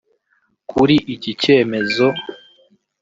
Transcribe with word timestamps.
Kuri 0.69 0.95
iki 1.13 1.31
cyemezo 1.41 2.07